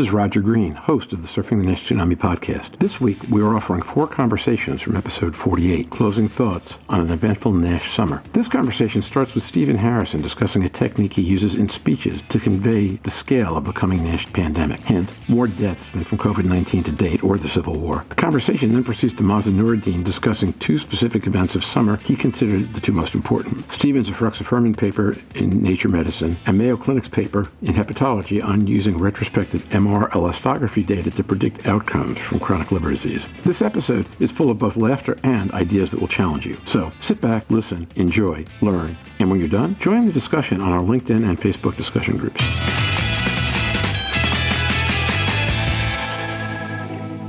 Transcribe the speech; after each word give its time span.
is 0.00 0.10
Roger 0.10 0.40
Green, 0.40 0.72
host 0.74 1.12
of 1.12 1.20
the 1.20 1.28
Surfing 1.28 1.60
the 1.60 1.66
Nash 1.66 1.86
Tsunami 1.86 2.16
podcast. 2.16 2.78
This 2.78 3.02
week, 3.02 3.18
we 3.28 3.42
are 3.42 3.54
offering 3.54 3.82
four 3.82 4.06
conversations 4.06 4.80
from 4.80 4.96
episode 4.96 5.36
48, 5.36 5.90
closing 5.90 6.26
thoughts 6.26 6.78
on 6.88 7.00
an 7.00 7.10
eventful 7.10 7.52
Nash 7.52 7.92
summer. 7.92 8.22
This 8.32 8.48
conversation 8.48 9.02
starts 9.02 9.34
with 9.34 9.44
Stephen 9.44 9.76
Harrison 9.76 10.22
discussing 10.22 10.64
a 10.64 10.70
technique 10.70 11.12
he 11.12 11.22
uses 11.22 11.54
in 11.54 11.68
speeches 11.68 12.22
to 12.30 12.40
convey 12.40 12.96
the 12.96 13.10
scale 13.10 13.58
of 13.58 13.66
the 13.66 13.74
coming 13.74 14.02
Nash 14.02 14.32
pandemic. 14.32 14.82
Hint, 14.86 15.12
more 15.28 15.46
deaths 15.46 15.90
than 15.90 16.04
from 16.04 16.16
COVID 16.16 16.44
19 16.44 16.82
to 16.84 16.92
date 16.92 17.22
or 17.22 17.36
the 17.36 17.48
Civil 17.48 17.78
War. 17.78 18.06
The 18.08 18.14
conversation 18.14 18.72
then 18.72 18.84
proceeds 18.84 19.14
to 19.14 19.22
Mazen 19.22 19.52
Noureddin 19.52 20.02
discussing 20.02 20.54
two 20.54 20.78
specific 20.78 21.26
events 21.26 21.54
of 21.54 21.62
summer 21.62 21.98
he 21.98 22.16
considered 22.16 22.72
the 22.72 22.80
two 22.80 22.92
most 22.92 23.14
important. 23.14 23.70
Stephen's 23.70 24.08
efruxifermin 24.08 24.78
paper 24.78 25.18
in 25.34 25.62
Nature 25.62 25.90
Medicine 25.90 26.38
and 26.46 26.56
Mayo 26.56 26.78
Clinic's 26.78 27.10
paper 27.10 27.50
in 27.60 27.74
Hepatology 27.74 28.42
on 28.42 28.66
using 28.66 28.96
retrospective 28.96 29.70
MR 29.90 30.08
elastography 30.10 30.86
data 30.86 31.10
to 31.10 31.24
predict 31.24 31.66
outcomes 31.66 32.18
from 32.18 32.38
chronic 32.38 32.70
liver 32.70 32.90
disease. 32.90 33.26
This 33.42 33.60
episode 33.60 34.06
is 34.20 34.30
full 34.30 34.48
of 34.48 34.58
both 34.58 34.76
laughter 34.76 35.18
and 35.24 35.50
ideas 35.50 35.90
that 35.90 36.00
will 36.00 36.06
challenge 36.06 36.46
you. 36.46 36.56
So 36.64 36.92
sit 37.00 37.20
back, 37.20 37.44
listen, 37.50 37.88
enjoy, 37.96 38.44
learn, 38.60 38.96
and 39.18 39.28
when 39.28 39.40
you're 39.40 39.48
done, 39.48 39.76
join 39.80 40.06
the 40.06 40.12
discussion 40.12 40.60
on 40.60 40.72
our 40.72 40.80
LinkedIn 40.80 41.28
and 41.28 41.40
Facebook 41.40 41.76
discussion 41.76 42.18
groups. 42.18 42.40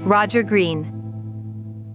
Roger 0.05 0.43
Green. 0.43 1.00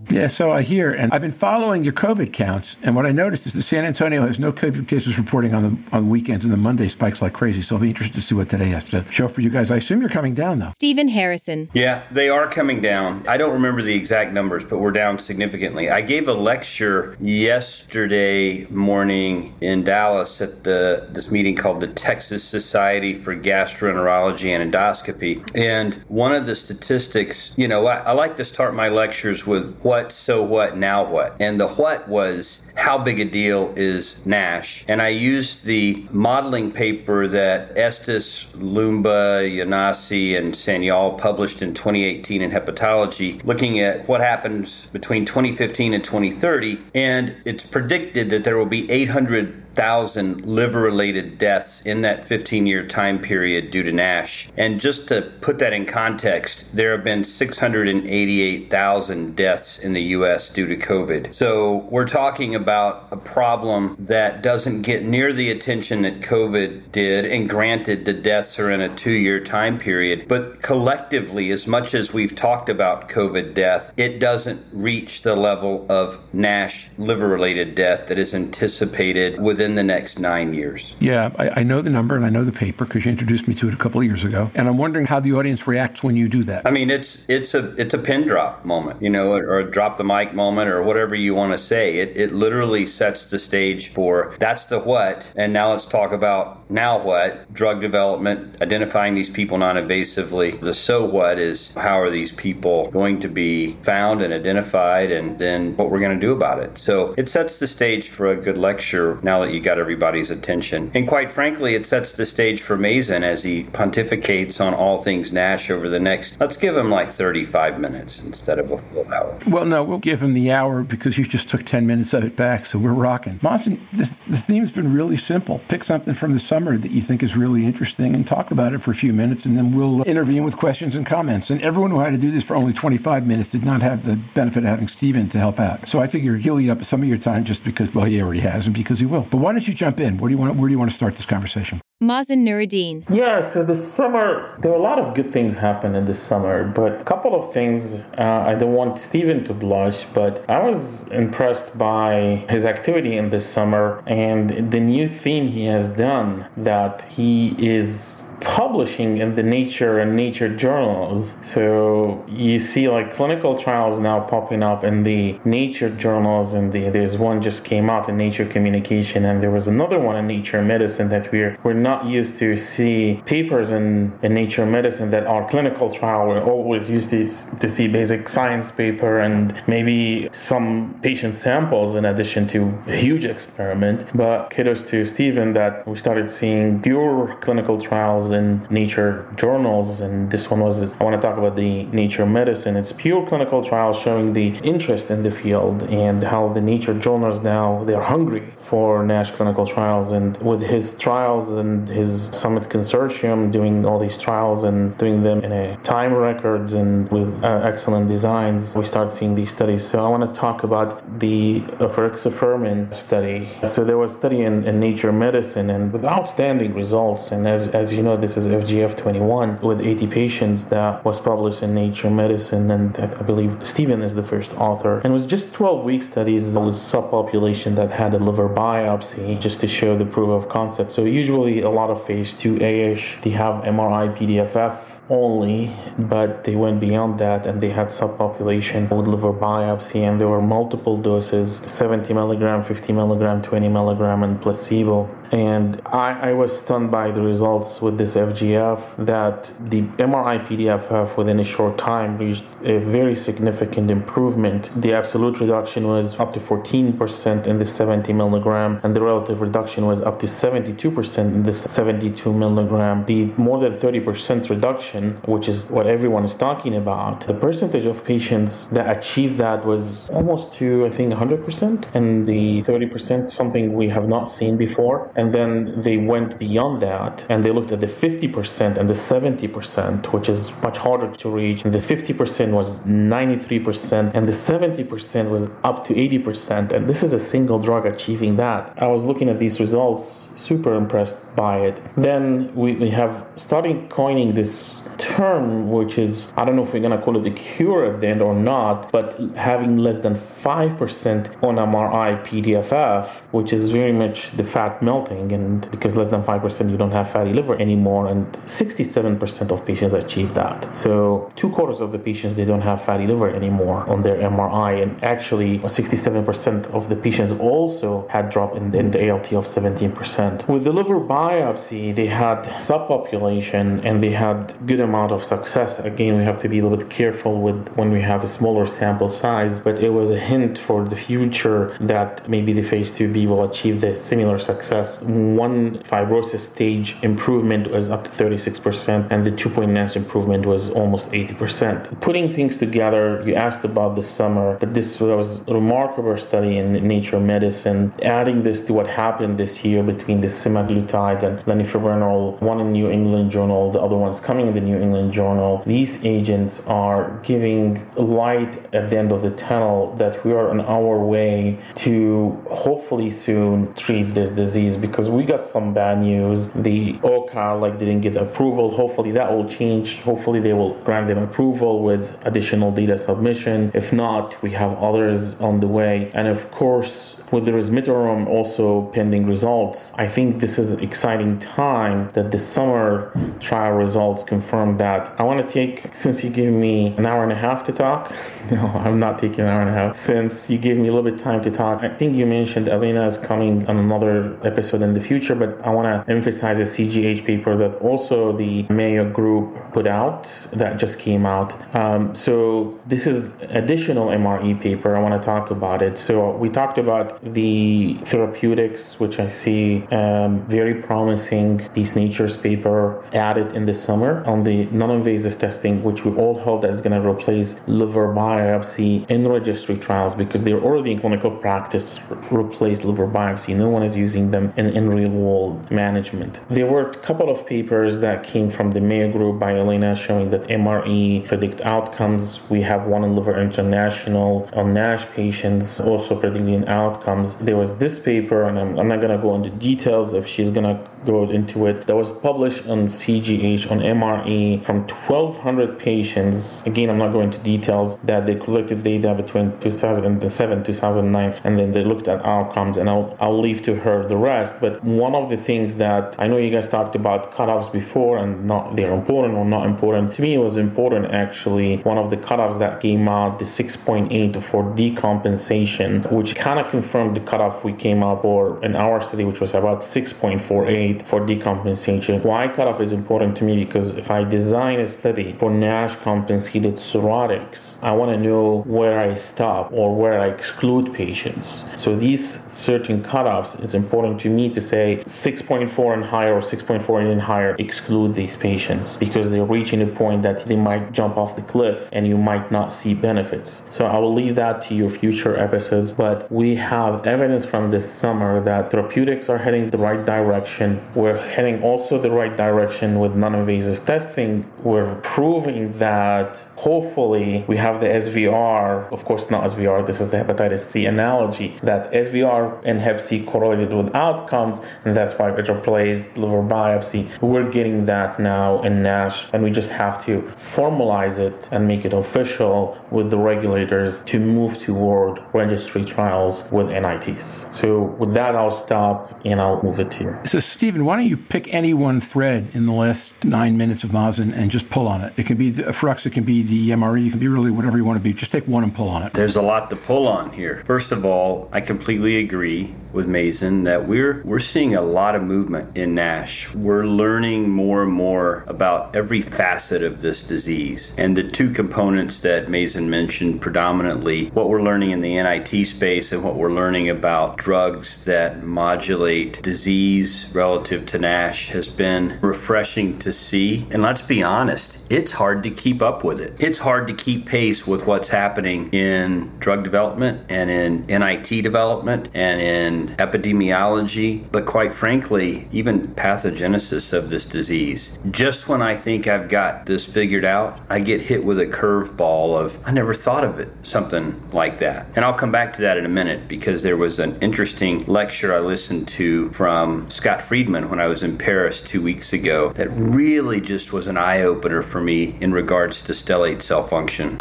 Yeah, 0.08 0.28
so 0.28 0.52
I 0.52 0.62
hear, 0.62 0.92
and 0.92 1.12
I've 1.12 1.20
been 1.20 1.32
following 1.32 1.82
your 1.82 1.92
COVID 1.92 2.32
counts, 2.32 2.76
and 2.82 2.94
what 2.94 3.06
I 3.06 3.10
noticed 3.10 3.44
is 3.46 3.54
that 3.54 3.62
San 3.62 3.84
Antonio 3.84 4.24
has 4.24 4.38
no 4.38 4.52
COVID 4.52 4.86
cases 4.86 5.18
reporting 5.18 5.52
on 5.52 5.62
the 5.62 5.96
on 5.96 6.04
the 6.04 6.10
weekends, 6.10 6.44
and 6.44 6.52
the 6.52 6.58
Monday 6.58 6.88
spikes 6.88 7.20
like 7.20 7.32
crazy. 7.32 7.60
So 7.60 7.74
I'll 7.74 7.82
be 7.82 7.88
interested 7.88 8.14
to 8.14 8.22
see 8.22 8.34
what 8.34 8.48
today 8.48 8.68
has 8.68 8.84
to 8.84 9.04
show 9.10 9.26
for 9.26 9.40
you 9.40 9.50
guys. 9.50 9.70
I 9.70 9.76
assume 9.76 10.00
you're 10.00 10.08
coming 10.08 10.34
down 10.34 10.60
though. 10.60 10.72
Stephen 10.76 11.08
Harrison. 11.08 11.68
Yeah, 11.74 12.06
they 12.12 12.28
are 12.28 12.48
coming 12.48 12.80
down. 12.80 13.26
I 13.26 13.36
don't 13.36 13.52
remember 13.52 13.82
the 13.82 13.94
exact 13.94 14.32
numbers, 14.32 14.64
but 14.64 14.78
we're 14.78 14.92
down 14.92 15.18
significantly. 15.18 15.90
I 15.90 16.02
gave 16.02 16.28
a 16.28 16.34
lecture 16.34 17.16
yesterday 17.20 18.64
morning 18.66 19.54
in 19.60 19.82
Dallas 19.82 20.40
at 20.40 20.62
the 20.62 21.08
this 21.10 21.32
meeting 21.32 21.56
called 21.56 21.80
the 21.80 21.88
Texas 21.88 22.44
Society 22.44 23.12
for 23.12 23.34
Gastroenterology 23.34 24.50
and 24.50 24.72
Endoscopy, 24.72 25.42
and 25.56 25.94
one 26.06 26.32
of 26.32 26.46
the 26.46 26.54
statistics, 26.54 27.54
you 27.56 27.66
know, 27.66 27.86
I, 27.86 27.96
I 27.96 28.12
like 28.12 28.36
to 28.36 28.44
start 28.44 28.74
my 28.74 28.88
lectures 28.88 29.46
with 29.46 29.76
what 29.80 29.95
what, 29.96 30.12
so 30.12 30.42
what, 30.42 30.76
now 30.76 31.04
what. 31.04 31.34
And 31.40 31.58
the 31.60 31.68
what 31.68 32.06
was 32.08 32.62
how 32.76 32.98
big 32.98 33.18
a 33.18 33.24
deal 33.24 33.72
is 33.76 34.24
NASH. 34.26 34.84
And 34.86 35.02
I 35.02 35.08
used 35.08 35.64
the 35.64 36.06
modeling 36.10 36.70
paper 36.70 37.26
that 37.28 37.76
Estes, 37.76 38.46
Loomba, 38.52 39.50
Younossi, 39.50 40.36
and 40.36 40.48
Sanyal 40.48 41.18
published 41.18 41.62
in 41.62 41.74
2018 41.74 42.42
in 42.42 42.50
Hepatology, 42.50 43.42
looking 43.44 43.80
at 43.80 44.06
what 44.06 44.20
happens 44.20 44.86
between 44.90 45.24
2015 45.24 45.94
and 45.94 46.04
2030. 46.04 46.78
And 46.94 47.34
it's 47.44 47.66
predicted 47.66 48.30
that 48.30 48.44
there 48.44 48.56
will 48.56 48.66
be 48.66 48.88
800 48.90 49.66
thousand 49.76 50.44
liver 50.46 50.80
related 50.80 51.36
deaths 51.36 51.84
in 51.84 52.00
that 52.00 52.26
15 52.26 52.64
year 52.66 52.86
time 52.86 53.18
period 53.20 53.70
due 53.70 53.82
to 53.82 53.92
NASH. 53.92 54.48
And 54.56 54.80
just 54.80 55.08
to 55.08 55.20
put 55.42 55.58
that 55.58 55.74
in 55.74 55.84
context, 55.84 56.74
there 56.74 56.92
have 56.92 57.04
been 57.04 57.24
688,000 57.24 59.36
deaths 59.36 59.78
in 59.78 59.92
the 59.92 60.00
US 60.02 60.48
due 60.48 60.66
to 60.66 60.76
COVID. 60.76 61.34
So 61.34 61.86
we're 61.90 62.08
talking 62.08 62.54
about 62.54 62.65
a 62.68 63.16
problem 63.16 63.96
that 63.98 64.42
doesn't 64.42 64.82
get 64.82 65.02
near 65.04 65.32
the 65.32 65.50
attention 65.50 66.02
that 66.02 66.20
COVID 66.20 66.92
did. 66.92 67.26
And 67.26 67.48
granted, 67.48 68.04
the 68.04 68.12
deaths 68.12 68.58
are 68.58 68.70
in 68.70 68.80
a 68.80 68.94
two 68.94 69.12
year 69.12 69.40
time 69.40 69.78
period. 69.78 70.26
But 70.28 70.62
collectively, 70.62 71.50
as 71.50 71.66
much 71.66 71.94
as 71.94 72.12
we've 72.12 72.34
talked 72.34 72.68
about 72.68 73.08
COVID 73.08 73.54
death, 73.54 73.92
it 73.96 74.18
doesn't 74.18 74.64
reach 74.72 75.22
the 75.22 75.36
level 75.36 75.86
of 75.88 76.20
NASH 76.34 76.90
liver 76.98 77.28
related 77.28 77.74
death 77.74 78.08
that 78.08 78.18
is 78.18 78.34
anticipated 78.34 79.40
within 79.40 79.74
the 79.74 79.82
next 79.82 80.18
nine 80.18 80.54
years. 80.54 80.94
Yeah, 81.00 81.30
I, 81.36 81.60
I 81.60 81.62
know 81.62 81.82
the 81.82 81.90
number 81.90 82.16
and 82.16 82.24
I 82.24 82.30
know 82.30 82.44
the 82.44 82.52
paper 82.52 82.84
because 82.84 83.04
you 83.04 83.10
introduced 83.10 83.48
me 83.48 83.54
to 83.56 83.68
it 83.68 83.74
a 83.74 83.76
couple 83.76 84.00
of 84.00 84.06
years 84.06 84.24
ago, 84.24 84.50
and 84.54 84.68
I'm 84.68 84.78
wondering 84.78 85.06
how 85.06 85.20
the 85.20 85.32
audience 85.32 85.66
reacts 85.66 86.02
when 86.02 86.16
you 86.16 86.28
do 86.28 86.44
that. 86.44 86.66
I 86.66 86.70
mean, 86.70 86.90
it's 86.90 87.28
it's 87.28 87.54
a 87.54 87.74
it's 87.76 87.94
a 87.94 87.98
pin 87.98 88.26
drop 88.26 88.64
moment, 88.64 89.00
you 89.02 89.10
know, 89.10 89.32
or 89.32 89.58
a 89.58 89.70
drop 89.70 89.96
the 89.96 90.04
mic 90.04 90.34
moment, 90.34 90.68
or 90.68 90.82
whatever 90.82 91.14
you 91.14 91.34
want 91.34 91.52
to 91.52 91.58
say. 91.58 91.98
It 91.98 92.16
it 92.16 92.32
literally 92.32 92.55
sets 92.86 93.30
the 93.30 93.38
stage 93.38 93.88
for 93.88 94.34
that's 94.38 94.66
the 94.66 94.78
what, 94.78 95.30
and 95.36 95.52
now 95.52 95.72
let's 95.72 95.86
talk 95.86 96.12
about 96.12 96.68
now 96.70 97.02
what 97.02 97.52
drug 97.52 97.80
development, 97.80 98.60
identifying 98.62 99.14
these 99.14 99.30
people 99.30 99.58
non-invasively. 99.58 100.60
The 100.60 100.74
so 100.74 101.04
what 101.04 101.38
is 101.38 101.74
how 101.74 102.00
are 102.00 102.10
these 102.10 102.32
people 102.32 102.90
going 102.90 103.20
to 103.20 103.28
be 103.28 103.72
found 103.82 104.22
and 104.22 104.32
identified, 104.32 105.10
and 105.10 105.38
then 105.38 105.76
what 105.76 105.90
we're 105.90 106.00
going 106.00 106.18
to 106.18 106.26
do 106.26 106.32
about 106.32 106.60
it. 106.60 106.78
So 106.78 107.14
it 107.16 107.28
sets 107.28 107.58
the 107.58 107.66
stage 107.66 108.08
for 108.08 108.30
a 108.30 108.36
good 108.36 108.58
lecture. 108.58 109.20
Now 109.22 109.44
that 109.44 109.52
you 109.52 109.60
got 109.60 109.78
everybody's 109.78 110.30
attention. 110.30 110.90
And 110.94 111.06
quite 111.06 111.30
frankly, 111.30 111.74
it 111.74 111.86
sets 111.86 112.12
the 112.12 112.26
stage 112.26 112.60
for 112.60 112.76
Mazen 112.76 113.22
as 113.22 113.42
he 113.42 113.64
pontificates 113.64 114.64
on 114.64 114.74
all 114.74 114.98
things 114.98 115.32
Nash 115.32 115.70
over 115.70 115.88
the 115.88 116.00
next, 116.00 116.40
let's 116.40 116.56
give 116.56 116.76
him 116.76 116.90
like 116.90 117.10
35 117.10 117.78
minutes 117.78 118.22
instead 118.22 118.58
of 118.58 118.70
a 118.70 118.78
full 118.78 119.12
hour. 119.12 119.38
Well, 119.46 119.64
no, 119.64 119.82
we'll 119.82 119.98
give 119.98 120.22
him 120.22 120.32
the 120.32 120.50
hour 120.50 120.82
because 120.82 121.18
you 121.18 121.24
just 121.24 121.48
took 121.48 121.64
10 121.64 121.86
minutes 121.86 122.12
of 122.12 122.24
it 122.24 122.36
back, 122.36 122.45
so 122.66 122.78
we're 122.78 122.92
rocking. 122.92 123.38
Mazen, 123.40 123.80
this, 123.92 124.10
the 124.12 124.36
theme's 124.36 124.72
been 124.72 124.92
really 124.92 125.16
simple. 125.16 125.60
Pick 125.68 125.84
something 125.84 126.14
from 126.14 126.32
the 126.32 126.38
summer 126.38 126.78
that 126.78 126.90
you 126.90 127.02
think 127.02 127.22
is 127.22 127.36
really 127.36 127.64
interesting 127.64 128.14
and 128.14 128.26
talk 128.26 128.50
about 128.50 128.72
it 128.72 128.82
for 128.82 128.90
a 128.90 128.94
few 128.94 129.12
minutes, 129.12 129.44
and 129.44 129.56
then 129.56 129.76
we'll 129.76 130.02
intervene 130.02 130.44
with 130.44 130.56
questions 130.56 130.94
and 130.94 131.04
comments. 131.04 131.50
And 131.50 131.60
everyone 131.62 131.90
who 131.90 132.00
had 132.00 132.10
to 132.10 132.18
do 132.18 132.30
this 132.30 132.44
for 132.44 132.54
only 132.54 132.72
25 132.72 133.26
minutes 133.26 133.50
did 133.50 133.64
not 133.64 133.82
have 133.82 134.04
the 134.04 134.16
benefit 134.34 134.64
of 134.64 134.70
having 134.70 134.88
Stephen 134.88 135.28
to 135.30 135.38
help 135.38 135.58
out. 135.58 135.88
So 135.88 136.00
I 136.00 136.06
figure 136.06 136.36
he'll 136.36 136.60
eat 136.60 136.70
up 136.70 136.84
some 136.84 137.02
of 137.02 137.08
your 137.08 137.18
time 137.18 137.44
just 137.44 137.64
because, 137.64 137.94
well, 137.94 138.04
he 138.04 138.22
already 138.22 138.40
has, 138.40 138.66
and 138.66 138.74
because 138.74 139.00
he 139.00 139.06
will. 139.06 139.26
But 139.30 139.38
why 139.38 139.52
don't 139.52 139.66
you 139.66 139.74
jump 139.74 140.00
in? 140.00 140.18
Where 140.18 140.28
do 140.28 140.34
you 140.34 140.38
want? 140.38 140.56
Where 140.56 140.68
do 140.68 140.72
you 140.72 140.78
want 140.78 140.90
to 140.90 140.96
start 140.96 141.16
this 141.16 141.26
conversation? 141.26 141.80
Mazen 142.02 142.44
Noureddin. 142.44 143.08
Yeah, 143.08 143.40
so 143.40 143.64
this 143.64 143.90
summer, 143.90 144.54
there 144.58 144.70
were 144.70 144.76
a 144.76 144.82
lot 144.82 144.98
of 144.98 145.14
good 145.14 145.32
things 145.32 145.56
happen 145.56 145.94
in 145.94 146.04
this 146.04 146.22
summer, 146.22 146.68
but 146.68 147.00
a 147.00 147.04
couple 147.04 147.34
of 147.34 147.54
things, 147.54 148.04
uh, 148.18 148.44
I 148.46 148.54
don't 148.54 148.74
want 148.74 148.98
Stephen 148.98 149.44
to 149.44 149.54
blush, 149.54 150.04
but 150.12 150.44
I 150.46 150.58
was 150.58 151.10
impressed 151.10 151.78
by 151.78 152.44
his 152.50 152.66
activity 152.66 153.16
in 153.16 153.30
this 153.30 153.46
summer 153.46 154.02
and 154.06 154.70
the 154.70 154.78
new 154.78 155.08
theme 155.08 155.48
he 155.48 155.64
has 155.64 155.96
done 155.96 156.46
that 156.58 157.00
he 157.12 157.56
is 157.66 158.15
publishing 158.40 159.18
in 159.18 159.34
the 159.34 159.42
Nature 159.42 159.98
and 159.98 160.16
Nature 160.16 160.54
journals. 160.54 161.38
So 161.42 162.24
you 162.28 162.58
see 162.58 162.88
like 162.88 163.14
clinical 163.14 163.58
trials 163.58 164.00
now 164.00 164.20
popping 164.20 164.62
up 164.62 164.84
in 164.84 165.02
the 165.02 165.38
Nature 165.44 165.90
journals, 165.90 166.54
and 166.54 166.72
the, 166.72 166.90
there's 166.90 167.16
one 167.16 167.42
just 167.42 167.64
came 167.64 167.88
out 167.90 168.08
in 168.08 168.16
Nature 168.16 168.46
Communication, 168.46 169.24
and 169.24 169.42
there 169.42 169.50
was 169.50 169.68
another 169.68 169.98
one 169.98 170.16
in 170.16 170.26
Nature 170.26 170.62
Medicine 170.62 171.08
that 171.08 171.32
we're 171.32 171.58
we're 171.62 171.72
not 171.72 172.06
used 172.06 172.38
to 172.38 172.56
see 172.56 173.22
papers 173.26 173.70
in, 173.70 174.16
in 174.22 174.34
Nature 174.34 174.66
Medicine 174.66 175.10
that 175.10 175.26
are 175.26 175.48
clinical 175.48 175.92
trial. 175.92 176.28
We're 176.28 176.44
always 176.44 176.88
used 176.90 177.10
to, 177.10 177.26
to 177.26 177.68
see 177.68 177.88
basic 177.88 178.28
science 178.28 178.70
paper 178.70 179.20
and 179.20 179.54
maybe 179.66 180.28
some 180.32 180.98
patient 181.02 181.34
samples 181.34 181.94
in 181.94 182.04
addition 182.04 182.46
to 182.48 182.82
a 182.86 182.96
huge 182.96 183.24
experiment. 183.24 184.06
But 184.14 184.50
kudos 184.50 184.84
to 184.90 185.04
Stephen 185.04 185.52
that 185.54 185.86
we 185.86 185.96
started 185.96 186.30
seeing 186.30 186.82
pure 186.82 187.36
clinical 187.40 187.80
trials 187.80 188.25
in 188.32 188.66
Nature 188.70 189.26
journals, 189.36 190.00
and 190.00 190.30
this 190.30 190.50
one 190.50 190.60
was 190.60 190.94
I 190.94 191.04
want 191.04 191.20
to 191.20 191.26
talk 191.26 191.38
about 191.38 191.56
the 191.56 191.84
Nature 191.84 192.26
Medicine. 192.26 192.76
It's 192.76 192.92
pure 192.92 193.26
clinical 193.26 193.62
trials 193.62 193.98
showing 193.98 194.32
the 194.32 194.48
interest 194.58 195.10
in 195.10 195.22
the 195.22 195.30
field 195.30 195.82
and 195.84 196.22
how 196.22 196.48
the 196.48 196.60
Nature 196.60 196.98
journals 196.98 197.42
now 197.42 197.66
they're 197.84 198.02
hungry 198.02 198.52
for 198.58 199.04
NASH 199.04 199.32
clinical 199.32 199.66
trials. 199.66 200.12
And 200.12 200.36
with 200.38 200.62
his 200.62 200.96
trials 200.98 201.50
and 201.52 201.88
his 201.88 202.28
Summit 202.42 202.64
Consortium 202.64 203.50
doing 203.50 203.86
all 203.86 203.98
these 203.98 204.18
trials 204.18 204.64
and 204.64 204.96
doing 204.98 205.22
them 205.22 205.42
in 205.44 205.52
a 205.52 205.76
time 205.78 206.12
records 206.14 206.72
and 206.72 207.08
with 207.10 207.44
uh, 207.44 207.60
excellent 207.64 208.08
designs, 208.08 208.74
we 208.76 208.84
start 208.84 209.12
seeing 209.12 209.34
these 209.34 209.50
studies. 209.50 209.86
So 209.86 210.04
I 210.04 210.08
want 210.08 210.24
to 210.26 210.40
talk 210.40 210.62
about 210.62 211.20
the 211.20 211.60
efruxifermin 211.86 212.92
study. 212.94 213.48
So 213.64 213.84
there 213.84 213.98
was 213.98 214.12
a 214.12 214.14
study 214.14 214.42
in, 214.42 214.64
in 214.64 214.80
Nature 214.80 215.12
Medicine 215.12 215.70
and 215.70 215.92
with 215.92 216.04
outstanding 216.04 216.74
results. 216.74 217.32
And 217.32 217.46
as, 217.46 217.68
as 217.68 217.92
you 217.92 218.02
know, 218.02 218.15
this 218.20 218.36
is 218.36 218.48
FGF 218.48 218.96
21 218.96 219.60
with 219.60 219.80
80 219.80 220.06
patients 220.06 220.66
that 220.66 221.04
was 221.04 221.20
published 221.20 221.62
in 221.62 221.74
Nature 221.74 222.10
Medicine, 222.10 222.70
and 222.70 222.96
I 222.98 223.22
believe 223.22 223.66
Stephen 223.66 224.02
is 224.02 224.14
the 224.14 224.22
first 224.22 224.54
author. 224.54 224.96
And 224.96 225.06
it 225.06 225.12
was 225.12 225.26
just 225.26 225.54
12 225.54 225.84
week 225.84 226.02
studies 226.02 226.58
with 226.58 226.74
subpopulation 226.74 227.74
that 227.76 227.90
had 227.90 228.14
a 228.14 228.18
liver 228.18 228.48
biopsy 228.48 229.38
just 229.40 229.60
to 229.60 229.66
show 229.66 229.96
the 229.96 230.06
proof 230.06 230.30
of 230.30 230.48
concept. 230.48 230.92
So 230.92 231.04
usually 231.04 231.60
a 231.62 231.70
lot 231.70 231.90
of 231.90 232.04
phase 232.04 232.34
2A-ish, 232.34 233.20
they 233.22 233.30
have 233.30 233.64
MRI 233.64 234.14
PDFF 234.16 234.96
only, 235.08 235.70
but 235.98 236.44
they 236.44 236.56
went 236.56 236.80
beyond 236.80 237.20
that 237.20 237.46
and 237.46 237.62
they 237.62 237.70
had 237.70 237.88
subpopulation 237.88 238.90
with 238.90 239.06
liver 239.06 239.32
biopsy, 239.32 240.00
and 240.00 240.20
there 240.20 240.28
were 240.28 240.42
multiple 240.42 240.96
doses 240.96 241.58
70 241.66 242.12
milligram, 242.12 242.62
50 242.62 242.92
milligram, 242.92 243.42
20 243.42 243.68
milligram, 243.68 244.22
and 244.22 244.40
placebo. 244.40 245.08
And 245.32 245.80
I, 245.86 246.30
I 246.30 246.32
was 246.32 246.58
stunned 246.58 246.90
by 246.90 247.10
the 247.10 247.22
results 247.22 247.82
with 247.82 247.98
this 247.98 248.16
FGF 248.16 249.04
that 249.04 249.52
the 249.60 249.82
MRI 249.82 250.44
PDFF 250.46 251.16
within 251.16 251.40
a 251.40 251.44
short 251.44 251.78
time 251.78 252.18
reached 252.18 252.44
a 252.64 252.78
very 252.78 253.14
significant 253.14 253.90
improvement. 253.90 254.70
The 254.76 254.92
absolute 254.92 255.40
reduction 255.40 255.86
was 255.88 256.18
up 256.18 256.32
to 256.34 256.40
14% 256.40 257.46
in 257.46 257.58
the 257.58 257.64
70 257.64 258.12
milligram, 258.12 258.80
and 258.82 258.94
the 258.94 259.00
relative 259.00 259.40
reduction 259.40 259.86
was 259.86 260.00
up 260.00 260.18
to 260.20 260.26
72% 260.26 261.18
in 261.18 261.42
the 261.42 261.52
72 261.52 262.32
milligram. 262.32 263.04
The 263.06 263.26
more 263.36 263.58
than 263.58 263.72
30% 263.72 264.48
reduction, 264.50 265.12
which 265.26 265.48
is 265.48 265.70
what 265.70 265.86
everyone 265.86 266.24
is 266.24 266.34
talking 266.34 266.74
about, 266.74 267.26
the 267.26 267.34
percentage 267.34 267.86
of 267.86 268.04
patients 268.04 268.68
that 268.70 268.96
achieved 268.96 269.38
that 269.38 269.64
was 269.64 270.08
almost 270.10 270.54
to, 270.54 270.86
I 270.86 270.90
think, 270.90 271.12
100%, 271.12 271.94
and 271.94 272.26
the 272.26 272.62
30% 272.62 273.30
something 273.30 273.74
we 273.74 273.88
have 273.88 274.08
not 274.08 274.28
seen 274.28 274.56
before. 274.56 275.10
And 275.16 275.34
then 275.34 275.82
they 275.82 275.96
went 275.96 276.38
beyond 276.38 276.82
that 276.82 277.26
and 277.30 277.42
they 277.42 277.50
looked 277.50 277.72
at 277.72 277.80
the 277.80 277.86
50% 277.86 278.76
and 278.76 278.88
the 278.88 278.94
70%, 278.94 280.12
which 280.12 280.28
is 280.28 280.52
much 280.62 280.78
harder 280.78 281.10
to 281.10 281.30
reach. 281.30 281.64
And 281.64 281.72
the 281.72 281.78
50% 281.78 282.52
was 282.52 282.80
93%, 282.86 284.14
and 284.14 284.28
the 284.28 284.32
70% 284.32 285.30
was 285.30 285.50
up 285.64 285.84
to 285.86 285.94
80%. 285.94 286.72
And 286.72 286.88
this 286.88 287.02
is 287.02 287.12
a 287.12 287.20
single 287.20 287.58
drug 287.58 287.86
achieving 287.86 288.36
that. 288.36 288.72
I 288.76 288.86
was 288.86 289.04
looking 289.04 289.28
at 289.28 289.38
these 289.38 289.58
results, 289.58 290.28
super 290.36 290.74
impressed 290.74 291.34
by 291.34 291.60
it. 291.60 291.80
Then 291.96 292.54
we, 292.54 292.74
we 292.74 292.90
have 292.90 293.26
starting 293.36 293.88
coining 293.88 294.34
this 294.34 294.86
term, 294.98 295.70
which 295.70 295.98
is 295.98 296.32
I 296.36 296.44
don't 296.44 296.56
know 296.56 296.62
if 296.62 296.72
we're 296.72 296.80
gonna 296.80 297.00
call 297.00 297.16
it 297.16 297.26
a 297.26 297.30
cure 297.30 297.84
at 297.86 298.00
the 298.00 298.08
end 298.08 298.22
or 298.22 298.34
not, 298.34 298.92
but 298.92 299.18
having 299.34 299.76
less 299.76 300.00
than 300.00 300.14
5% 300.46 301.42
on 301.42 301.56
MRI 301.56 302.22
PDFF, 302.24 303.06
which 303.32 303.52
is 303.52 303.70
very 303.70 303.90
much 303.90 304.30
the 304.40 304.44
fat 304.44 304.80
melting, 304.80 305.32
and 305.32 305.68
because 305.72 305.96
less 305.96 306.08
than 306.08 306.22
5% 306.22 306.70
you 306.70 306.76
don't 306.76 306.92
have 306.92 307.10
fatty 307.10 307.32
liver 307.32 307.58
anymore, 307.60 308.06
and 308.06 308.32
67% 308.44 309.50
of 309.50 309.66
patients 309.66 309.92
achieve 309.92 310.34
that. 310.34 310.58
So 310.76 311.32
two 311.34 311.50
quarters 311.50 311.80
of 311.80 311.90
the 311.90 311.98
patients 311.98 312.36
they 312.36 312.44
don't 312.44 312.60
have 312.60 312.80
fatty 312.80 313.08
liver 313.08 313.28
anymore 313.28 313.78
on 313.90 314.02
their 314.02 314.18
MRI, 314.18 314.82
and 314.84 315.02
actually 315.02 315.58
67% 315.58 316.66
of 316.66 316.88
the 316.88 316.94
patients 316.94 317.32
also 317.32 318.06
had 318.06 318.30
drop 318.30 318.54
in, 318.54 318.72
in 318.72 318.92
the 318.92 319.10
ALT 319.10 319.32
of 319.32 319.46
17%. 319.46 320.46
With 320.46 320.62
the 320.62 320.72
liver 320.72 321.00
biopsy, 321.00 321.92
they 321.92 322.06
had 322.06 322.44
subpopulation 322.68 323.84
and 323.84 324.00
they 324.00 324.12
had 324.12 324.54
good 324.64 324.78
amount 324.78 325.10
of 325.10 325.24
success. 325.24 325.80
Again, 325.80 326.16
we 326.18 326.22
have 326.22 326.38
to 326.42 326.48
be 326.48 326.60
a 326.60 326.62
little 326.62 326.78
bit 326.78 326.88
careful 326.88 327.40
with 327.40 327.68
when 327.78 327.90
we 327.90 328.00
have 328.02 328.22
a 328.22 328.28
smaller 328.28 328.64
sample 328.64 329.08
size, 329.08 329.60
but 329.60 329.80
it 329.80 329.90
was 329.90 330.10
a 330.10 330.20
hint 330.36 330.58
for 330.58 330.84
the 330.84 330.96
future 330.96 331.76
that 331.80 332.28
maybe 332.28 332.52
the 332.52 332.62
phase 332.62 332.90
2b 332.96 333.16
will 333.30 333.44
achieve 333.50 333.80
the 333.80 333.96
similar 333.96 334.38
success. 334.38 335.02
One 335.02 335.58
fibrosis 335.90 336.42
stage 336.52 336.88
improvement 337.02 337.70
was 337.70 337.88
up 337.94 338.02
to 338.04 338.10
36%, 338.10 339.10
and 339.12 339.24
the 339.26 339.34
two 339.40 339.50
point 339.56 339.70
NASH 339.72 339.96
improvement 339.96 340.42
was 340.46 340.62
almost 340.80 341.06
80%. 341.12 342.00
Putting 342.00 342.26
things 342.30 342.56
together, 342.64 343.04
you 343.26 343.34
asked 343.46 343.64
about 343.64 343.96
the 343.98 344.02
summer, 344.02 344.46
but 344.62 344.74
this 344.74 345.00
was 345.00 345.46
a 345.48 345.54
remarkable 345.62 346.16
study 346.16 346.52
in 346.58 346.72
Nature 346.94 347.20
Medicine. 347.20 347.92
Adding 348.02 348.42
this 348.42 348.58
to 348.66 348.72
what 348.78 348.86
happened 349.04 349.38
this 349.38 349.64
year 349.64 349.82
between 349.82 350.18
the 350.20 350.28
semaglutide 350.40 351.22
and 351.28 351.34
lanifibranor, 351.50 352.40
one 352.40 352.60
in 352.60 352.72
New 352.72 352.88
England 352.90 353.30
Journal, 353.30 353.62
the 353.76 353.80
other 353.86 353.96
one's 353.96 354.20
coming 354.20 354.46
in 354.48 354.54
the 354.54 354.66
New 354.70 354.78
England 354.86 355.12
Journal. 355.12 355.62
These 355.66 356.04
agents 356.04 356.66
are 356.66 357.20
giving 357.30 357.64
light 357.96 358.52
at 358.74 358.90
the 358.90 358.96
end 359.02 359.10
of 359.12 359.22
the 359.22 359.30
tunnel 359.30 359.94
that 359.96 360.14
we 360.26 360.32
are 360.32 360.50
on 360.50 360.60
our 360.60 360.98
way 360.98 361.56
to 361.76 362.36
hopefully 362.50 363.10
soon 363.10 363.72
treat 363.74 364.06
this 364.18 364.30
disease 364.32 364.76
because 364.76 365.08
we 365.08 365.22
got 365.24 365.44
some 365.44 365.72
bad 365.72 366.00
news. 366.00 366.50
The 366.50 366.98
OCA 367.04 367.54
like 367.54 367.78
didn't 367.78 368.00
get 368.00 368.16
approval. 368.16 368.72
Hopefully 368.72 369.12
that 369.12 369.30
will 369.32 369.48
change. 369.48 370.00
Hopefully 370.00 370.40
they 370.40 370.52
will 370.52 370.74
grant 370.82 371.06
them 371.06 371.18
approval 371.18 371.84
with 371.84 372.04
additional 372.26 372.72
data 372.72 372.98
submission. 372.98 373.70
If 373.72 373.92
not, 373.92 374.42
we 374.42 374.50
have 374.50 374.72
others 374.88 375.40
on 375.40 375.60
the 375.60 375.68
way. 375.68 376.10
And 376.12 376.26
of 376.26 376.50
course, 376.50 377.22
with 377.32 377.44
the 377.44 377.52
resmetirom 377.52 378.26
also 378.26 378.86
pending 378.86 379.26
results, 379.26 379.92
I 379.96 380.06
think 380.06 380.40
this 380.40 380.58
is 380.58 380.74
exciting 380.74 381.38
time 381.38 382.10
that 382.12 382.30
the 382.30 382.38
summer 382.38 383.12
trial 383.40 383.72
results 383.72 384.22
confirm 384.22 384.76
that. 384.78 385.12
I 385.18 385.22
want 385.22 385.46
to 385.46 385.46
take, 385.46 385.94
since 385.94 386.22
you 386.22 386.30
gave 386.30 386.52
me 386.52 386.88
an 386.96 387.06
hour 387.06 387.22
and 387.22 387.32
a 387.32 387.36
half 387.36 387.64
to 387.64 387.72
talk, 387.72 388.12
no, 388.50 388.66
I'm 388.66 388.98
not 388.98 389.18
taking 389.18 389.40
an 389.40 389.46
hour 389.46 389.60
and 389.60 389.70
a 389.70 389.72
half. 389.72 389.96
Since 389.96 390.48
you 390.50 390.58
gave 390.58 390.76
me 390.76 390.88
a 390.88 390.92
little 390.92 391.08
bit 391.10 391.18
time 391.18 391.42
to 391.42 391.50
talk, 391.50 391.82
I 391.82 391.88
think 391.88 392.16
you 392.16 392.26
mentioned 392.26 392.68
Alina 392.68 393.04
is 393.06 393.18
coming 393.18 393.66
on 393.66 393.76
another 393.76 394.38
episode 394.46 394.82
in 394.82 394.94
the 394.94 395.00
future, 395.00 395.34
but 395.34 395.60
I 395.64 395.70
want 395.70 396.06
to 396.06 396.12
emphasize 396.12 396.58
a 396.58 396.62
CGH 396.62 397.24
paper 397.24 397.56
that 397.56 397.74
also 397.76 398.32
the 398.32 398.64
Mayo 398.64 399.10
group 399.10 399.72
put 399.72 399.86
out 399.86 400.24
that 400.52 400.78
just 400.78 400.98
came 400.98 401.26
out. 401.26 401.54
Um, 401.74 402.14
so 402.14 402.78
this 402.86 403.06
is 403.06 403.40
additional 403.42 404.08
MRE 404.08 404.60
paper. 404.60 404.96
I 404.96 405.00
want 405.00 405.20
to 405.20 405.24
talk 405.24 405.50
about 405.50 405.82
it. 405.82 405.98
So 405.98 406.36
we 406.36 406.48
talked 406.48 406.78
about 406.78 407.15
the 407.22 407.94
therapeutics, 408.04 409.00
which 409.00 409.18
I 409.18 409.28
see 409.28 409.86
um, 409.88 410.46
very 410.46 410.74
promising. 410.74 411.68
These 411.74 411.96
Nature's 411.96 412.36
paper 412.36 413.04
added 413.12 413.52
in 413.52 413.64
the 413.64 413.74
summer 413.74 414.24
on 414.26 414.42
the 414.42 414.66
non-invasive 414.66 415.38
testing, 415.38 415.82
which 415.82 416.04
we 416.04 416.12
all 416.14 416.38
hope 416.38 416.62
that 416.62 416.70
is 416.70 416.80
going 416.80 417.00
to 417.00 417.08
replace 417.08 417.60
liver 417.66 418.14
biopsy 418.14 419.08
in 419.10 419.26
registry 419.28 419.76
trials 419.76 420.14
because 420.14 420.44
they're 420.44 420.60
already 420.60 420.92
in 420.92 421.00
clinical 421.00 421.30
practice. 421.30 421.98
Replace 422.30 422.84
liver 422.84 423.06
biopsy. 423.06 423.56
No 423.56 423.68
one 423.68 423.82
is 423.82 423.96
using 423.96 424.30
them 424.30 424.52
in, 424.56 424.66
in 424.66 424.88
real 424.88 425.10
world 425.10 425.70
management. 425.70 426.40
There 426.48 426.66
were 426.66 426.90
a 426.90 426.94
couple 426.94 427.30
of 427.30 427.46
papers 427.46 428.00
that 428.00 428.24
came 428.24 428.50
from 428.50 428.72
the 428.72 428.80
Mayo 428.80 429.10
Group 429.10 429.38
by 429.38 429.52
Alina 429.52 429.94
showing 429.94 430.30
that 430.30 430.42
MRE 430.42 431.26
predict 431.28 431.60
outcomes. 431.62 432.40
We 432.50 432.62
have 432.62 432.86
one 432.86 433.04
in 433.04 433.16
Liver 433.16 433.40
International 433.40 434.48
on 434.52 434.74
NASH 434.74 435.06
patients 435.06 435.80
also 435.80 436.18
predicting 436.18 436.66
outcomes 436.68 437.05
outcomes. 437.06 437.36
There 437.36 437.56
was 437.56 437.78
this 437.78 437.98
paper, 437.98 438.44
and 438.44 438.58
I'm, 438.58 438.78
I'm 438.78 438.88
not 438.88 439.00
going 439.00 439.16
to 439.16 439.22
go 439.22 439.34
into 439.34 439.50
details 439.50 440.12
if 440.12 440.26
she's 440.26 440.50
going 440.50 440.64
to 440.64 440.90
go 441.04 441.28
into 441.30 441.66
it, 441.66 441.86
that 441.86 441.94
was 441.94 442.12
published 442.12 442.66
on 442.66 442.86
CGH 442.86 443.70
on 443.70 443.78
MRE 443.78 444.64
from 444.64 444.78
1,200 444.80 445.78
patients. 445.78 446.66
Again, 446.66 446.90
I'm 446.90 446.98
not 446.98 447.12
going 447.12 447.26
into 447.26 447.38
details 447.38 447.98
that 447.98 448.26
they 448.26 448.34
collected 448.34 448.82
data 448.82 449.14
between 449.14 449.58
2007 449.60 450.64
2009 450.64 451.40
and 451.44 451.58
then 451.58 451.72
they 451.72 451.84
looked 451.84 452.08
at 452.08 452.24
outcomes 452.24 452.76
and 452.76 452.88
I'll, 452.88 453.16
I'll 453.20 453.38
leave 453.38 453.62
to 453.62 453.76
her 453.76 454.06
the 454.06 454.16
rest 454.16 454.60
but 454.60 454.82
one 454.84 455.14
of 455.14 455.28
the 455.28 455.36
things 455.36 455.76
that 455.76 456.16
i 456.18 456.26
know 456.26 456.36
you 456.36 456.50
guys 456.50 456.68
talked 456.68 456.94
about 456.94 457.32
cutoffs 457.32 457.70
before 457.72 458.18
and 458.18 458.46
not 458.46 458.76
they're 458.76 458.92
important 458.92 459.34
or 459.34 459.44
not 459.44 459.66
important 459.66 460.14
to 460.14 460.22
me 460.22 460.34
it 460.34 460.38
was 460.38 460.56
important 460.56 461.12
actually 461.12 461.78
one 461.78 461.98
of 461.98 462.10
the 462.10 462.16
cutoffs 462.16 462.58
that 462.58 462.80
came 462.80 463.08
out 463.08 463.38
the 463.38 463.44
6.8 463.44 464.42
for 464.42 464.62
decompensation 464.74 466.10
which 466.12 466.34
kind 466.34 466.58
of 466.58 466.70
confirmed 466.70 466.95
the 467.14 467.20
cutoff 467.20 467.64
we 467.64 467.72
came 467.72 468.02
up 468.02 468.24
or 468.24 468.64
in 468.64 468.74
our 468.74 469.00
study 469.00 469.24
which 469.24 469.40
was 469.40 469.54
about 469.54 469.80
6.48 469.80 471.02
for 471.02 471.20
decompensation. 471.20 472.22
Why 472.24 472.48
cutoff 472.48 472.80
is 472.80 472.92
important 472.92 473.36
to 473.38 473.44
me 473.44 473.64
because 473.64 473.96
if 473.96 474.10
I 474.10 474.24
design 474.24 474.80
a 474.80 474.88
study 474.88 475.34
for 475.38 475.50
NASH 475.50 475.96
compensated 475.96 476.74
cirrhotics, 476.74 477.82
I 477.82 477.92
want 477.92 478.10
to 478.12 478.18
know 478.28 478.62
where 478.62 478.98
I 478.98 479.14
stop 479.14 479.72
or 479.72 479.94
where 479.94 480.20
I 480.20 480.28
exclude 480.28 480.92
patients. 480.92 481.46
So 481.76 481.94
these 481.94 482.24
certain 482.52 483.02
cutoffs 483.02 483.62
is 483.62 483.74
important 483.74 484.20
to 484.20 484.30
me 484.30 484.44
to 484.50 484.60
say 484.60 485.02
6.4 485.04 485.94
and 485.94 486.04
higher 486.04 486.34
or 486.34 486.40
6.4 486.40 487.12
and 487.12 487.20
higher 487.20 487.54
exclude 487.58 488.14
these 488.14 488.36
patients 488.36 488.96
because 488.96 489.30
they're 489.30 489.44
reaching 489.44 489.82
a 489.82 489.86
point 489.86 490.22
that 490.22 490.38
they 490.46 490.56
might 490.56 490.92
jump 490.92 491.16
off 491.16 491.36
the 491.36 491.42
cliff 491.42 491.88
and 491.92 492.06
you 492.06 492.16
might 492.16 492.50
not 492.50 492.72
see 492.72 492.94
benefits. 492.94 493.50
So 493.74 493.86
I 493.86 493.98
will 493.98 494.14
leave 494.14 494.34
that 494.36 494.62
to 494.62 494.74
your 494.74 494.88
future 494.88 495.36
episodes, 495.36 495.92
but 495.92 496.30
we 496.30 496.54
have 496.56 496.85
evidence 497.06 497.44
from 497.44 497.70
this 497.70 497.90
summer 497.90 498.40
that 498.40 498.70
therapeutics 498.70 499.28
are 499.28 499.38
heading 499.38 499.70
the 499.70 499.78
right 499.78 500.04
direction 500.04 500.80
we're 500.94 501.18
heading 501.18 501.62
also 501.62 502.00
the 502.00 502.10
right 502.10 502.36
direction 502.36 502.98
with 502.98 503.14
non-invasive 503.14 503.84
testing. 503.84 504.50
We're 504.62 504.94
proving 504.96 505.78
that 505.78 506.38
hopefully 506.56 507.44
we 507.46 507.56
have 507.58 507.80
the 507.80 507.86
SVR, 507.86 508.90
of 508.92 509.04
course 509.04 509.30
not 509.30 509.44
SVR, 509.44 509.86
this 509.86 510.00
is 510.00 510.10
the 510.10 510.16
hepatitis 510.16 510.60
C 510.60 510.86
analogy, 510.86 511.58
that 511.62 511.92
SVR 511.92 512.62
and 512.64 512.80
hep 512.80 513.00
C 513.00 513.24
correlated 513.24 513.74
with 513.74 513.94
outcomes, 513.94 514.60
and 514.84 514.96
that's 514.96 515.18
why 515.18 515.30
it 515.30 515.48
replaced 515.48 516.16
liver 516.16 516.42
biopsy. 516.42 517.08
We're 517.20 517.50
getting 517.50 517.86
that 517.86 518.18
now 518.18 518.62
in 518.62 518.82
NASH, 518.82 519.32
and 519.32 519.42
we 519.42 519.50
just 519.50 519.70
have 519.70 520.04
to 520.06 520.22
formalize 520.36 521.18
it 521.18 521.48
and 521.50 521.68
make 521.68 521.84
it 521.84 521.92
official 521.92 522.78
with 522.90 523.10
the 523.10 523.18
regulators 523.18 524.02
to 524.04 524.18
move 524.18 524.58
toward 524.58 525.22
registry 525.32 525.84
trials 525.84 526.50
with 526.50 526.70
NITs. 526.80 527.46
So 527.56 527.82
with 527.82 528.14
that, 528.14 528.34
I'll 528.34 528.50
stop 528.50 529.20
and 529.24 529.40
I'll 529.40 529.62
move 529.62 529.80
it 529.80 529.92
here. 529.94 530.20
So 530.26 530.38
Stephen, 530.38 530.84
why 530.84 530.96
don't 530.96 531.06
you 531.06 531.16
pick 531.16 531.52
any 531.52 531.74
one 531.74 532.00
thread 532.00 532.50
in 532.52 532.66
the 532.66 532.72
last 532.72 533.12
nine 533.24 533.56
minutes 533.56 533.84
of 533.84 533.90
Mazen 533.90 534.36
and 534.36 534.50
just 534.50 534.70
pull 534.70 534.86
on 534.88 535.00
it? 535.00 535.12
It 535.16 535.26
can 535.26 535.36
be 535.36 535.50
the 535.50 535.64
Frux, 535.64 536.06
it 536.06 536.12
can 536.12 536.24
be 536.24 536.42
the 536.42 536.70
MRE, 536.70 537.06
it 537.06 537.10
can 537.10 537.18
be 537.18 537.28
really 537.28 537.50
whatever 537.50 537.76
you 537.76 537.84
want 537.84 537.98
to 537.98 538.02
be. 538.02 538.12
Just 538.12 538.32
take 538.32 538.46
one 538.46 538.62
and 538.62 538.74
pull 538.74 538.88
on 538.88 539.02
it. 539.02 539.12
There's 539.12 539.36
a 539.36 539.42
lot 539.42 539.70
to 539.70 539.76
pull 539.76 540.06
on 540.08 540.32
here. 540.32 540.62
First 540.64 540.92
of 540.92 541.04
all, 541.04 541.48
I 541.52 541.60
completely 541.60 542.18
agree 542.18 542.74
with 542.96 543.06
Mazen 543.06 543.64
that 543.64 543.86
we're 543.86 544.22
we're 544.24 544.38
seeing 544.38 544.74
a 544.74 544.80
lot 544.80 545.14
of 545.14 545.22
movement 545.22 545.76
in 545.76 545.94
NASH. 545.94 546.54
We're 546.54 546.86
learning 546.86 547.50
more 547.50 547.82
and 547.82 547.92
more 547.92 548.42
about 548.46 548.96
every 548.96 549.20
facet 549.20 549.82
of 549.82 550.00
this 550.00 550.22
disease. 550.22 550.94
And 550.96 551.14
the 551.14 551.22
two 551.22 551.50
components 551.50 552.20
that 552.20 552.46
Mazen 552.46 552.86
mentioned 552.88 553.42
predominantly, 553.42 554.28
what 554.28 554.48
we're 554.48 554.62
learning 554.62 554.92
in 554.92 555.02
the 555.02 555.14
NIT 555.14 555.66
space 555.66 556.10
and 556.10 556.24
what 556.24 556.36
we're 556.36 556.52
learning 556.52 556.88
about 556.88 557.36
drugs 557.36 558.06
that 558.06 558.42
modulate 558.42 559.42
disease 559.42 560.32
relative 560.34 560.86
to 560.86 560.98
NASH 560.98 561.50
has 561.50 561.68
been 561.68 562.18
refreshing 562.22 562.98
to 563.00 563.12
see. 563.12 563.66
And 563.72 563.82
let's 563.82 564.02
be 564.02 564.22
honest, 564.22 564.90
it's 564.90 565.12
hard 565.12 565.42
to 565.42 565.50
keep 565.50 565.82
up 565.82 566.02
with 566.02 566.20
it. 566.20 566.42
It's 566.42 566.58
hard 566.58 566.86
to 566.86 566.94
keep 566.94 567.26
pace 567.26 567.66
with 567.66 567.86
what's 567.86 568.08
happening 568.08 568.70
in 568.72 569.36
drug 569.38 569.64
development 569.64 570.22
and 570.30 570.48
in 570.48 570.86
NIT 570.86 571.42
development 571.42 572.08
and 572.14 572.40
in 572.40 572.85
epidemiology, 572.96 574.24
but 574.32 574.46
quite 574.46 574.72
frankly, 574.72 575.48
even 575.52 575.88
pathogenesis 575.88 576.92
of 576.92 577.10
this 577.10 577.26
disease. 577.26 577.98
Just 578.10 578.48
when 578.48 578.62
I 578.62 578.74
think 578.76 579.06
I've 579.06 579.28
got 579.28 579.66
this 579.66 579.86
figured 579.86 580.24
out, 580.24 580.58
I 580.68 580.80
get 580.80 581.00
hit 581.00 581.24
with 581.24 581.40
a 581.40 581.46
curveball 581.46 582.38
of, 582.40 582.58
I 582.66 582.72
never 582.72 582.94
thought 582.94 583.24
of 583.24 583.38
it, 583.38 583.48
something 583.62 584.30
like 584.30 584.58
that. 584.58 584.86
And 584.96 585.04
I'll 585.04 585.14
come 585.14 585.32
back 585.32 585.54
to 585.54 585.62
that 585.62 585.78
in 585.78 585.86
a 585.86 585.90
minute 585.90 586.28
because 586.28 586.62
there 586.62 586.76
was 586.76 586.98
an 586.98 587.16
interesting 587.20 587.84
lecture 587.86 588.34
I 588.34 588.40
listened 588.40 588.88
to 588.88 589.30
from 589.30 589.88
Scott 589.90 590.22
Friedman 590.22 590.70
when 590.70 590.80
I 590.80 590.86
was 590.86 591.02
in 591.02 591.18
Paris 591.18 591.60
two 591.60 591.82
weeks 591.82 592.12
ago 592.12 592.50
that 592.50 592.68
really 592.70 593.40
just 593.40 593.72
was 593.72 593.86
an 593.86 593.96
eye 593.96 594.22
opener 594.22 594.62
for 594.62 594.80
me 594.80 595.16
in 595.20 595.32
regards 595.32 595.82
to 595.82 595.92
stellate 595.92 596.42
cell 596.42 596.62
function. 596.62 597.18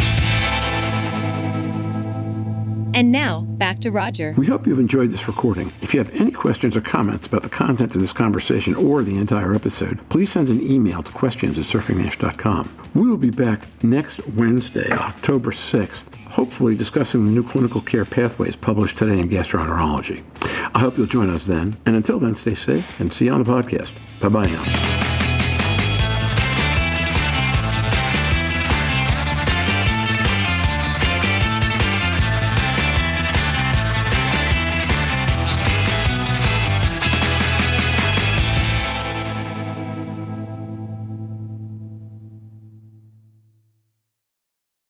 And 2.95 3.11
now, 3.11 3.41
back 3.41 3.81
to 3.81 3.91
Roger. 3.91 4.33
We 4.37 4.45
hope 4.45 4.65
you've 4.65 4.79
enjoyed 4.79 5.11
this 5.11 5.27
recording. 5.27 5.73
If 5.81 5.93
you 5.93 5.99
have 5.99 6.15
any 6.15 6.31
questions 6.31 6.77
or 6.77 6.81
comments 6.81 7.27
about 7.27 7.43
the 7.43 7.49
content 7.49 7.93
of 7.93 7.99
this 7.99 8.13
conversation 8.13 8.73
or 8.73 9.03
the 9.03 9.17
entire 9.17 9.53
episode, 9.53 9.99
please 10.07 10.31
send 10.31 10.47
an 10.47 10.61
email 10.61 11.03
to 11.03 11.11
questions 11.11 11.59
at 11.59 11.65
surfingnash.com. 11.65 12.73
We 12.95 13.09
will 13.09 13.17
be 13.17 13.31
back 13.31 13.67
next 13.83 14.25
Wednesday, 14.29 14.89
October 14.91 15.51
6th, 15.51 16.15
hopefully 16.29 16.77
discussing 16.77 17.25
the 17.25 17.33
new 17.33 17.43
clinical 17.43 17.81
care 17.81 18.05
pathways 18.05 18.55
published 18.55 18.97
today 18.97 19.19
in 19.19 19.29
gastroenterology. 19.29 20.23
I 20.73 20.79
hope 20.79 20.97
you'll 20.97 21.07
join 21.07 21.29
us 21.29 21.45
then. 21.45 21.75
And 21.85 21.97
until 21.97 22.19
then, 22.19 22.33
stay 22.33 22.55
safe 22.55 22.97
and 23.01 23.11
see 23.11 23.25
you 23.25 23.33
on 23.33 23.43
the 23.43 23.51
podcast. 23.51 23.91
Bye 24.21 24.29
bye 24.29 24.45
now. 24.45 25.04